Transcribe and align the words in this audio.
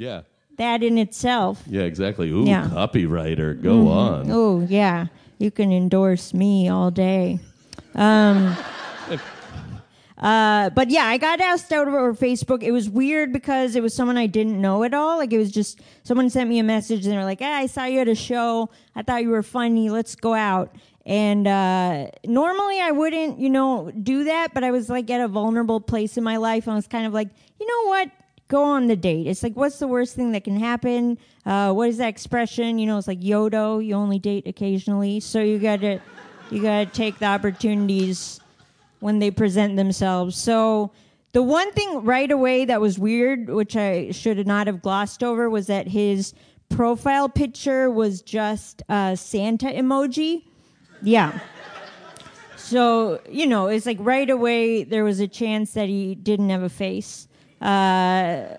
Yeah. 0.00 0.22
That 0.56 0.82
in 0.82 0.96
itself. 0.96 1.62
Yeah, 1.66 1.82
exactly. 1.82 2.30
Ooh, 2.30 2.44
Yeah. 2.44 2.68
copywriter. 2.72 3.60
Go 3.62 3.88
on. 3.88 4.30
Oh 4.30 4.60
yeah, 4.68 5.06
you 5.38 5.50
can 5.50 5.70
endorse 5.72 6.32
me 6.32 6.68
all 6.70 6.90
day. 6.90 7.38
Um, 7.94 8.56
uh, 10.18 10.70
but 10.70 10.90
yeah, 10.90 11.04
I 11.06 11.18
got 11.18 11.40
asked 11.40 11.72
out 11.72 11.86
over 11.86 12.14
Facebook. 12.14 12.62
It 12.62 12.72
was 12.72 12.88
weird 12.88 13.32
because 13.32 13.76
it 13.76 13.82
was 13.82 13.94
someone 13.94 14.16
I 14.16 14.26
didn't 14.26 14.60
know 14.60 14.82
at 14.84 14.94
all. 14.94 15.18
Like 15.18 15.32
it 15.32 15.38
was 15.38 15.50
just 15.50 15.80
someone 16.02 16.30
sent 16.30 16.48
me 16.48 16.58
a 16.58 16.64
message 16.64 17.04
and 17.06 17.14
they're 17.14 17.24
like, 17.24 17.40
"Hey, 17.40 17.52
I 17.52 17.66
saw 17.66 17.84
you 17.84 18.00
at 18.00 18.08
a 18.08 18.14
show. 18.14 18.70
I 18.96 19.02
thought 19.02 19.22
you 19.22 19.30
were 19.30 19.42
funny. 19.42 19.90
Let's 19.90 20.14
go 20.14 20.34
out." 20.34 20.74
And 21.06 21.46
uh, 21.46 22.08
normally 22.26 22.80
I 22.80 22.90
wouldn't, 22.90 23.38
you 23.38 23.50
know, 23.50 23.90
do 24.02 24.24
that. 24.24 24.52
But 24.54 24.64
I 24.64 24.70
was 24.70 24.88
like 24.88 25.10
at 25.10 25.20
a 25.20 25.28
vulnerable 25.28 25.80
place 25.80 26.16
in 26.16 26.24
my 26.24 26.36
life. 26.36 26.66
and 26.66 26.72
I 26.72 26.76
was 26.76 26.86
kind 26.86 27.06
of 27.06 27.12
like, 27.14 27.28
you 27.58 27.66
know 27.66 27.88
what? 27.88 28.10
Go 28.50 28.64
on 28.64 28.88
the 28.88 28.96
date. 28.96 29.26
It's 29.26 29.42
like, 29.42 29.54
what's 29.54 29.78
the 29.78 29.88
worst 29.88 30.14
thing 30.14 30.32
that 30.32 30.44
can 30.44 30.58
happen? 30.58 31.16
Uh, 31.46 31.72
what 31.72 31.88
is 31.88 31.96
that 31.98 32.08
expression? 32.08 32.78
You 32.78 32.86
know, 32.86 32.98
it's 32.98 33.08
like 33.08 33.20
Yodo. 33.20 33.84
You 33.84 33.94
only 33.94 34.18
date 34.18 34.46
occasionally, 34.46 35.20
so 35.20 35.40
you 35.40 35.58
got 35.58 35.80
to 35.80 36.00
you 36.50 36.60
got 36.60 36.84
to 36.84 36.86
take 36.86 37.18
the 37.18 37.26
opportunities 37.26 38.40
when 38.98 39.20
they 39.20 39.30
present 39.30 39.76
themselves. 39.76 40.36
So 40.36 40.90
the 41.32 41.42
one 41.42 41.72
thing 41.72 42.04
right 42.04 42.30
away 42.30 42.64
that 42.64 42.80
was 42.80 42.98
weird, 42.98 43.48
which 43.48 43.76
I 43.76 44.10
should 44.10 44.44
not 44.46 44.66
have 44.66 44.82
glossed 44.82 45.22
over, 45.22 45.48
was 45.48 45.68
that 45.68 45.86
his 45.86 46.34
profile 46.68 47.28
picture 47.28 47.88
was 47.88 48.20
just 48.20 48.82
a 48.88 49.16
Santa 49.16 49.68
emoji. 49.68 50.42
Yeah. 51.02 51.38
So, 52.56 53.20
you 53.28 53.46
know, 53.46 53.68
it's 53.68 53.86
like 53.86 53.98
right 54.00 54.28
away 54.28 54.82
there 54.84 55.04
was 55.04 55.20
a 55.20 55.28
chance 55.28 55.72
that 55.72 55.88
he 55.88 56.14
didn't 56.14 56.50
have 56.50 56.62
a 56.62 56.68
face 56.68 57.28
uh, 57.60 58.56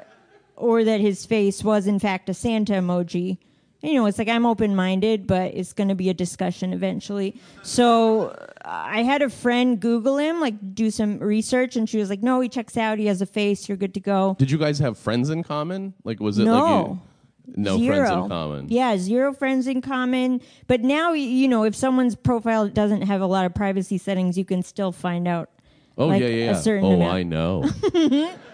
or 0.55 0.83
that 0.83 0.99
his 0.99 1.25
face 1.25 1.63
was 1.63 1.87
in 1.87 1.99
fact 1.99 2.29
a 2.29 2.33
Santa 2.33 2.73
emoji. 2.73 3.37
You 3.81 3.95
know, 3.95 4.05
it's 4.05 4.19
like 4.19 4.27
I'm 4.27 4.45
open 4.45 4.75
minded, 4.75 5.25
but 5.25 5.55
it's 5.55 5.73
going 5.73 5.89
to 5.89 5.95
be 5.95 6.09
a 6.11 6.13
discussion 6.13 6.71
eventually. 6.71 7.41
So 7.63 8.27
uh, 8.27 8.47
I 8.63 9.01
had 9.01 9.23
a 9.23 9.29
friend 9.29 9.79
Google 9.79 10.17
him, 10.19 10.39
like 10.39 10.75
do 10.75 10.91
some 10.91 11.17
research, 11.17 11.75
and 11.75 11.89
she 11.89 11.97
was 11.97 12.07
like, 12.07 12.21
no, 12.21 12.41
he 12.41 12.47
checks 12.47 12.77
out. 12.77 12.99
He 12.99 13.07
has 13.07 13.23
a 13.23 13.25
face. 13.25 13.67
You're 13.67 13.77
good 13.77 13.95
to 13.95 13.99
go. 13.99 14.35
Did 14.37 14.51
you 14.51 14.59
guys 14.59 14.77
have 14.77 14.99
friends 14.99 15.31
in 15.31 15.41
common? 15.41 15.95
Like, 16.03 16.19
was 16.19 16.37
it 16.37 16.45
No. 16.45 16.61
like 16.61 16.87
you? 16.87 16.99
No 17.55 17.77
zero. 17.79 17.95
friends 18.05 18.23
in 18.23 18.29
common. 18.29 18.69
Yeah, 18.69 18.97
zero 18.97 19.33
friends 19.33 19.67
in 19.67 19.81
common. 19.81 20.41
But 20.67 20.81
now, 20.81 21.13
you 21.13 21.47
know, 21.47 21.63
if 21.63 21.75
someone's 21.75 22.15
profile 22.15 22.67
doesn't 22.69 23.01
have 23.01 23.19
a 23.19 23.25
lot 23.25 23.45
of 23.45 23.53
privacy 23.55 23.97
settings, 23.97 24.37
you 24.37 24.45
can 24.45 24.61
still 24.61 24.91
find 24.91 25.27
out. 25.27 25.49
Oh 25.97 26.07
like 26.07 26.21
yeah, 26.21 26.27
yeah, 26.27 26.51
a 26.51 26.61
certain 26.61 26.85
oh, 26.85 26.93
amount. 26.93 27.13
I 27.13 27.23
know. 27.23 27.69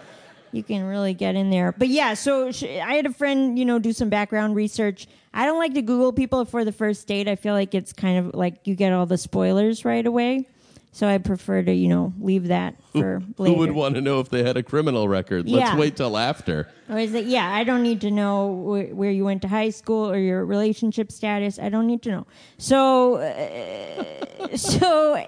you 0.52 0.62
can 0.62 0.84
really 0.84 1.14
get 1.14 1.34
in 1.34 1.50
there. 1.50 1.72
But 1.72 1.88
yeah, 1.88 2.14
so 2.14 2.50
sh- 2.52 2.64
I 2.64 2.94
had 2.94 3.06
a 3.06 3.12
friend, 3.12 3.58
you 3.58 3.64
know, 3.64 3.78
do 3.78 3.92
some 3.92 4.08
background 4.08 4.54
research. 4.56 5.06
I 5.34 5.44
don't 5.46 5.58
like 5.58 5.74
to 5.74 5.82
Google 5.82 6.12
people 6.12 6.44
for 6.44 6.64
the 6.64 6.72
first 6.72 7.06
date. 7.06 7.28
I 7.28 7.36
feel 7.36 7.54
like 7.54 7.74
it's 7.74 7.92
kind 7.92 8.18
of 8.26 8.34
like 8.34 8.66
you 8.66 8.74
get 8.74 8.92
all 8.92 9.06
the 9.06 9.18
spoilers 9.18 9.84
right 9.84 10.04
away. 10.06 10.46
So 10.90 11.06
I 11.06 11.18
prefer 11.18 11.62
to, 11.62 11.72
you 11.72 11.86
know, 11.86 12.12
leave 12.18 12.48
that 12.48 12.74
for 12.92 13.20
Who 13.36 13.42
later. 13.44 13.56
would 13.58 13.72
want 13.72 13.94
to 13.96 14.00
know 14.00 14.20
if 14.20 14.30
they 14.30 14.42
had 14.42 14.56
a 14.56 14.62
criminal 14.62 15.06
record? 15.06 15.48
Let's 15.48 15.70
Yeah. 15.72 15.78
wait 15.78 15.96
till 15.96 16.16
after. 16.16 16.66
Or 16.88 16.98
is 16.98 17.12
it, 17.14 17.26
yeah, 17.26 17.52
I 17.54 17.62
don't 17.62 17.82
need 17.82 18.00
to 18.00 18.10
know 18.10 18.48
wh- 18.64 18.96
where 18.96 19.10
you 19.10 19.24
went 19.24 19.42
to 19.42 19.48
high 19.48 19.68
school 19.70 20.10
or 20.10 20.16
your 20.18 20.44
relationship 20.46 21.12
status. 21.12 21.58
I 21.58 21.68
don't 21.68 21.86
need 21.86 22.02
to 22.02 22.10
know. 22.10 22.26
So, 22.56 23.16
uh, 23.16 24.04
so, 24.56 25.24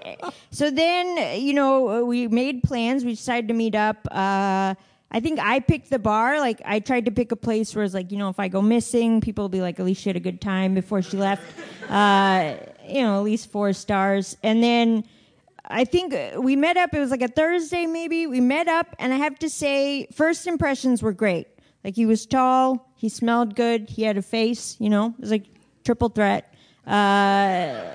so 0.49 0.71
then, 0.71 1.39
you 1.41 1.53
know, 1.53 2.03
we 2.05 2.27
made 2.27 2.63
plans. 2.63 3.05
We 3.05 3.11
decided 3.11 3.47
to 3.49 3.53
meet 3.53 3.75
up. 3.75 3.97
Uh, 4.09 4.73
I 5.11 5.19
think 5.19 5.39
I 5.39 5.59
picked 5.59 5.89
the 5.89 5.99
bar. 5.99 6.39
Like, 6.39 6.61
I 6.65 6.79
tried 6.79 7.05
to 7.05 7.11
pick 7.11 7.31
a 7.31 7.35
place 7.35 7.75
where 7.75 7.83
it's 7.83 7.93
like, 7.93 8.11
you 8.11 8.17
know, 8.17 8.29
if 8.29 8.39
I 8.39 8.47
go 8.47 8.61
missing, 8.61 9.19
people 9.19 9.43
will 9.43 9.49
be 9.49 9.61
like, 9.61 9.79
at 9.79 9.85
least 9.85 10.01
she 10.01 10.09
had 10.09 10.15
a 10.15 10.21
good 10.21 10.39
time 10.39 10.73
before 10.73 11.01
she 11.01 11.17
left. 11.17 11.43
Uh, 11.91 12.55
you 12.87 13.01
know, 13.01 13.17
at 13.17 13.23
least 13.23 13.51
four 13.51 13.73
stars. 13.73 14.37
And 14.43 14.63
then, 14.63 15.03
I 15.65 15.83
think 15.83 16.13
we 16.37 16.55
met 16.55 16.77
up. 16.77 16.93
It 16.93 16.99
was 16.99 17.11
like 17.11 17.21
a 17.21 17.27
Thursday, 17.27 17.85
maybe. 17.85 18.27
We 18.27 18.39
met 18.39 18.69
up, 18.69 18.95
and 18.97 19.13
I 19.13 19.17
have 19.17 19.37
to 19.39 19.49
say, 19.49 20.07
first 20.13 20.47
impressions 20.47 21.03
were 21.03 21.11
great. 21.11 21.47
Like 21.83 21.95
he 21.95 22.05
was 22.05 22.25
tall, 22.25 22.91
he 22.95 23.09
smelled 23.09 23.55
good, 23.55 23.89
he 23.89 24.03
had 24.03 24.17
a 24.17 24.21
face. 24.21 24.75
You 24.79 24.89
know, 24.89 25.07
it 25.17 25.21
was 25.21 25.31
like 25.31 25.45
triple 25.83 26.09
threat. 26.09 26.53
Uh, 26.85 27.90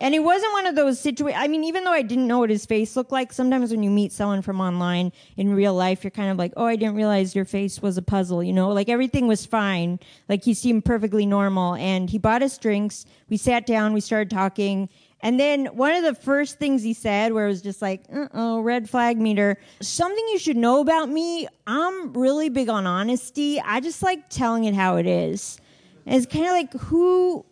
and 0.00 0.14
it 0.14 0.20
wasn't 0.20 0.52
one 0.54 0.66
of 0.66 0.74
those 0.74 0.98
situations. 0.98 1.40
I 1.42 1.46
mean, 1.46 1.62
even 1.64 1.84
though 1.84 1.92
I 1.92 2.00
didn't 2.00 2.26
know 2.26 2.38
what 2.38 2.48
his 2.48 2.64
face 2.64 2.96
looked 2.96 3.12
like, 3.12 3.32
sometimes 3.32 3.70
when 3.70 3.82
you 3.82 3.90
meet 3.90 4.12
someone 4.12 4.40
from 4.40 4.60
online 4.60 5.12
in 5.36 5.52
real 5.54 5.74
life, 5.74 6.02
you're 6.02 6.10
kind 6.10 6.30
of 6.30 6.38
like, 6.38 6.54
oh, 6.56 6.64
I 6.64 6.76
didn't 6.76 6.94
realize 6.94 7.34
your 7.34 7.44
face 7.44 7.82
was 7.82 7.98
a 7.98 8.02
puzzle. 8.02 8.42
You 8.42 8.54
know, 8.54 8.70
like 8.70 8.88
everything 8.88 9.26
was 9.26 9.44
fine. 9.44 10.00
Like 10.28 10.42
he 10.42 10.54
seemed 10.54 10.86
perfectly 10.86 11.26
normal. 11.26 11.74
And 11.74 12.08
he 12.08 12.16
bought 12.16 12.42
us 12.42 12.56
drinks. 12.56 13.04
We 13.28 13.36
sat 13.36 13.66
down, 13.66 13.92
we 13.92 14.00
started 14.00 14.30
talking. 14.30 14.88
And 15.22 15.38
then 15.38 15.66
one 15.66 15.92
of 15.92 16.02
the 16.02 16.14
first 16.14 16.58
things 16.58 16.82
he 16.82 16.94
said, 16.94 17.34
where 17.34 17.44
it 17.44 17.48
was 17.48 17.60
just 17.60 17.82
like, 17.82 18.04
uh 18.10 18.28
oh, 18.32 18.60
red 18.60 18.88
flag 18.88 19.18
meter. 19.18 19.58
Something 19.82 20.24
you 20.28 20.38
should 20.38 20.56
know 20.56 20.80
about 20.80 21.10
me, 21.10 21.46
I'm 21.66 22.14
really 22.14 22.48
big 22.48 22.70
on 22.70 22.86
honesty. 22.86 23.60
I 23.60 23.80
just 23.80 24.02
like 24.02 24.30
telling 24.30 24.64
it 24.64 24.72
how 24.72 24.96
it 24.96 25.06
is. 25.06 25.60
And 26.06 26.16
it's 26.16 26.32
kind 26.32 26.46
of 26.46 26.52
like, 26.52 26.72
who 26.72 27.44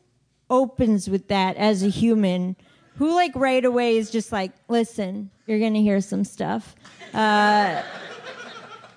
opens 0.51 1.09
with 1.11 1.29
that 1.29 1.57
as 1.57 1.83
a 1.83 1.89
human? 1.89 2.57
Who, 2.97 3.15
like, 3.15 3.33
right 3.37 3.65
away 3.65 3.97
is 3.97 4.11
just 4.11 4.33
like, 4.33 4.51
listen, 4.69 5.31
you're 5.47 5.59
going 5.61 5.75
to 5.75 5.81
hear 5.83 6.01
some 6.01 6.25
stuff. 6.25 6.75
Uh, 7.15 7.83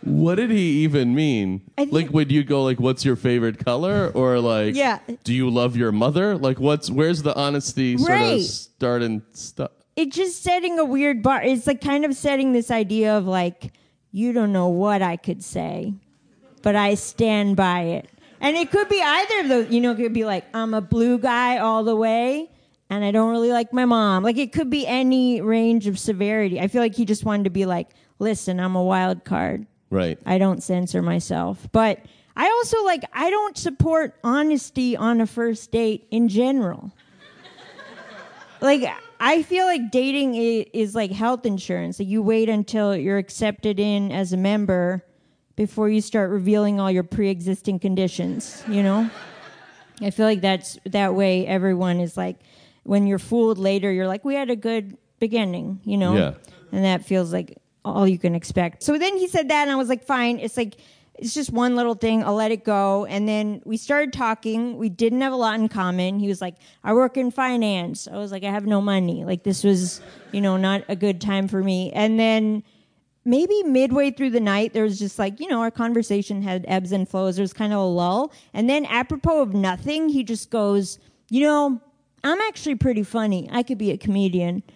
what 0.03 0.35
did 0.35 0.49
he 0.49 0.83
even 0.83 1.13
mean? 1.13 1.61
Think- 1.77 1.91
like, 1.91 2.09
would 2.11 2.31
you 2.31 2.43
go 2.43 2.63
like, 2.63 2.79
"What's 2.79 3.05
your 3.05 3.15
favorite 3.15 3.63
color?" 3.63 4.11
or 4.15 4.39
like, 4.39 4.75
Yeah. 4.75 4.97
"Do 5.23 5.33
you 5.33 5.49
love 5.49 5.77
your 5.77 5.91
mother?" 5.91 6.35
Like, 6.37 6.59
what's 6.59 6.89
where's 6.89 7.21
the 7.21 7.35
honesty 7.37 7.97
sort 7.97 8.09
Right. 8.09 8.39
of 8.39 8.41
start 8.45 9.01
and 9.03 9.21
stuff? 9.33 9.71
it's 9.97 10.15
just 10.15 10.41
setting 10.41 10.79
a 10.79 10.85
weird 10.85 11.21
bar. 11.21 11.43
It's 11.43 11.67
like 11.67 11.81
kind 11.81 12.03
of 12.05 12.15
setting 12.15 12.53
this 12.53 12.71
idea 12.71 13.15
of 13.15 13.27
like, 13.27 13.73
you 14.11 14.33
don't 14.33 14.51
know 14.51 14.69
what 14.69 15.01
I 15.03 15.17
could 15.17 15.43
say, 15.43 15.93
but 16.63 16.75
I 16.75 16.95
stand 16.95 17.55
by 17.57 17.81
it. 17.81 18.09
And 18.41 18.57
it 18.57 18.71
could 18.71 18.89
be 18.89 19.01
either 19.01 19.39
of 19.41 19.47
those. 19.47 19.69
You 19.69 19.79
know, 19.79 19.91
it 19.91 19.97
could 19.97 20.13
be 20.13 20.25
like, 20.25 20.45
I'm 20.53 20.73
a 20.73 20.81
blue 20.81 21.17
guy 21.17 21.59
all 21.59 21.83
the 21.83 21.95
way, 21.95 22.49
and 22.89 23.05
I 23.05 23.11
don't 23.11 23.31
really 23.31 23.51
like 23.51 23.71
my 23.71 23.85
mom. 23.85 24.23
Like, 24.23 24.37
it 24.37 24.51
could 24.51 24.69
be 24.69 24.85
any 24.85 25.39
range 25.41 25.87
of 25.87 25.97
severity. 25.97 26.59
I 26.59 26.67
feel 26.67 26.81
like 26.81 26.95
he 26.95 27.05
just 27.05 27.23
wanted 27.23 27.43
to 27.45 27.49
be 27.51 27.65
like, 27.65 27.91
listen, 28.19 28.59
I'm 28.59 28.75
a 28.75 28.83
wild 28.83 29.23
card. 29.23 29.65
Right. 29.91 30.17
I 30.25 30.37
don't 30.37 30.63
censor 30.63 31.01
myself. 31.01 31.67
But 31.71 31.99
I 32.35 32.47
also 32.47 32.83
like 32.83 33.03
I 33.13 33.29
don't 33.29 33.57
support 33.57 34.15
honesty 34.23 34.95
on 34.95 35.21
a 35.21 35.27
first 35.27 35.71
date 35.71 36.07
in 36.11 36.29
general. 36.29 36.91
like 38.61 38.89
I 39.19 39.43
feel 39.43 39.65
like 39.65 39.91
dating 39.91 40.35
is, 40.35 40.95
like 40.95 41.11
health 41.11 41.45
insurance. 41.45 41.99
Like 41.99 42.07
you 42.07 42.23
wait 42.23 42.49
until 42.49 42.95
you're 42.95 43.17
accepted 43.17 43.79
in 43.79 44.11
as 44.11 44.33
a 44.33 44.37
member 44.37 45.05
before 45.61 45.87
you 45.87 46.01
start 46.01 46.31
revealing 46.31 46.79
all 46.79 46.89
your 46.89 47.03
pre-existing 47.03 47.77
conditions, 47.77 48.63
you 48.67 48.81
know? 48.81 49.07
I 50.01 50.09
feel 50.09 50.25
like 50.25 50.41
that's 50.41 50.79
that 50.85 51.13
way 51.13 51.45
everyone 51.45 51.99
is 51.99 52.17
like 52.17 52.37
when 52.81 53.05
you're 53.05 53.19
fooled 53.19 53.59
later 53.59 53.91
you're 53.91 54.07
like 54.07 54.25
we 54.25 54.33
had 54.33 54.49
a 54.49 54.55
good 54.55 54.97
beginning, 55.19 55.79
you 55.83 55.97
know? 55.97 56.15
Yeah. 56.15 56.33
And 56.71 56.83
that 56.83 57.05
feels 57.05 57.31
like 57.31 57.59
all 57.85 58.07
you 58.07 58.17
can 58.17 58.33
expect. 58.33 58.81
So 58.81 58.97
then 58.97 59.17
he 59.17 59.27
said 59.27 59.49
that 59.49 59.61
and 59.61 59.69
I 59.69 59.75
was 59.75 59.87
like 59.87 60.03
fine, 60.03 60.39
it's 60.39 60.57
like 60.57 60.77
it's 61.13 61.35
just 61.35 61.51
one 61.51 61.75
little 61.75 61.93
thing, 61.93 62.23
I'll 62.23 62.33
let 62.33 62.51
it 62.51 62.63
go. 62.63 63.05
And 63.05 63.29
then 63.29 63.61
we 63.63 63.77
started 63.77 64.11
talking. 64.11 64.77
We 64.77 64.89
didn't 64.89 65.21
have 65.21 65.33
a 65.33 65.35
lot 65.35 65.59
in 65.59 65.69
common. 65.69 66.17
He 66.17 66.27
was 66.27 66.41
like, 66.41 66.55
I 66.83 66.93
work 66.93 67.15
in 67.17 67.29
finance. 67.29 68.07
I 68.11 68.17
was 68.17 68.31
like, 68.31 68.43
I 68.43 68.49
have 68.49 68.65
no 68.65 68.81
money. 68.81 69.23
Like 69.25 69.43
this 69.43 69.63
was, 69.63 70.01
you 70.31 70.41
know, 70.41 70.57
not 70.57 70.81
a 70.87 70.95
good 70.95 71.21
time 71.21 71.47
for 71.47 71.61
me. 71.61 71.91
And 71.91 72.19
then 72.19 72.63
maybe 73.25 73.63
midway 73.63 74.11
through 74.11 74.31
the 74.31 74.39
night, 74.39 74.73
there 74.73 74.83
was 74.83 74.97
just 74.99 75.19
like, 75.19 75.39
you 75.39 75.47
know, 75.47 75.61
our 75.61 75.71
conversation 75.71 76.41
had 76.41 76.65
ebbs 76.67 76.91
and 76.91 77.07
flows. 77.07 77.35
There 77.35 77.43
was 77.43 77.53
kind 77.53 77.71
of 77.73 77.79
a 77.79 77.83
lull. 77.85 78.31
And 78.53 78.69
then, 78.69 78.85
apropos 78.85 79.41
of 79.41 79.53
nothing, 79.53 80.09
he 80.09 80.23
just 80.23 80.49
goes, 80.49 80.99
You 81.29 81.41
know, 81.41 81.81
I'm 82.23 82.39
actually 82.41 82.75
pretty 82.75 83.03
funny. 83.03 83.47
I 83.51 83.63
could 83.63 83.77
be 83.77 83.91
a 83.91 83.97
comedian. 83.97 84.63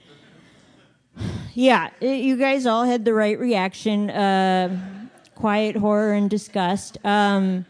Yeah, 1.53 1.89
i- 2.01 2.05
you 2.05 2.35
guys 2.35 2.65
all 2.65 2.83
had 2.83 3.05
the 3.05 3.13
right 3.13 3.39
reaction 3.39 4.09
uh, 4.09 4.77
quiet 5.35 5.77
horror 5.77 6.11
and 6.13 6.29
disgust. 6.29 6.97
Um, 7.05 7.65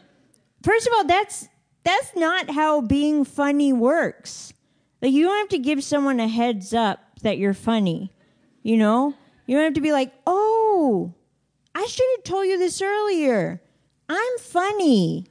first 0.63 0.87
of 0.87 0.93
all, 0.97 1.05
that's 1.05 1.47
that's 1.83 2.15
not 2.15 2.49
how 2.49 2.81
being 2.81 3.23
funny 3.23 3.71
works. 3.73 4.53
Like 5.03 5.11
you 5.11 5.23
don't 5.25 5.37
have 5.37 5.49
to 5.49 5.59
give 5.59 5.83
someone 5.83 6.19
a 6.19 6.27
heads 6.27 6.73
up 6.73 6.99
that 7.21 7.37
you're 7.37 7.53
funny. 7.53 8.11
You 8.63 8.77
know? 8.77 9.13
You 9.45 9.55
don't 9.57 9.65
have 9.65 9.73
to 9.75 9.81
be 9.81 9.91
like, 9.91 10.11
"Oh, 10.25 10.44
I 11.73 11.85
should 11.87 12.05
have 12.15 12.23
told 12.23 12.47
you 12.47 12.57
this 12.57 12.81
earlier. 12.81 13.61
I'm 14.07 14.37
funny." 14.39 15.25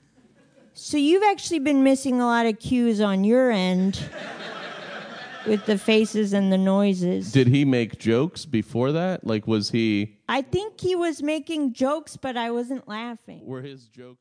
So 0.74 0.96
you've 0.96 1.22
actually 1.22 1.60
been 1.60 1.84
missing 1.84 2.20
a 2.20 2.26
lot 2.26 2.46
of 2.46 2.58
cues 2.58 3.00
on 3.00 3.22
your 3.22 3.50
end 3.50 4.02
with 5.46 5.64
the 5.66 5.78
faces 5.78 6.32
and 6.32 6.52
the 6.52 6.58
noises. 6.58 7.30
Did 7.30 7.46
he 7.46 7.64
make 7.64 7.98
jokes 7.98 8.44
before 8.44 8.90
that? 8.92 9.24
Like, 9.24 9.46
was 9.46 9.70
he? 9.70 10.16
I 10.28 10.42
think 10.42 10.80
he 10.80 10.96
was 10.96 11.22
making 11.22 11.74
jokes, 11.74 12.16
but 12.16 12.36
I 12.36 12.50
wasn't 12.50 12.88
laughing. 12.88 13.46
Were 13.46 13.62
his 13.62 13.86
jokes? 13.86 14.20